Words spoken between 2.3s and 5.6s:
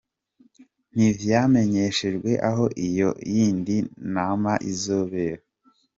aho iyo yindi nama izobera.